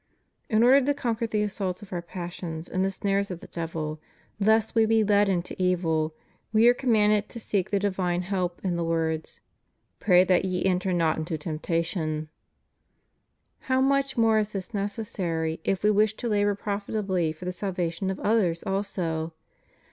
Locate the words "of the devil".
3.29-4.01